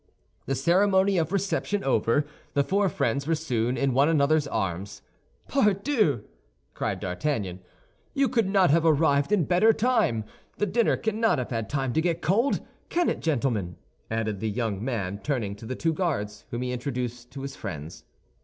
[0.47, 5.03] The ceremony of reception over, the four friends were soon in one another's arms.
[5.47, 6.23] "Pardieu!"
[6.73, 7.59] cried D'Artagnan,
[8.15, 10.23] "you could not have arrived in better time;
[10.57, 12.61] the dinner cannot have had time to get cold!
[12.89, 13.75] Can it, gentlemen?"
[14.09, 18.03] added the young man, turning to the two Guards, whom he introduced to his friends.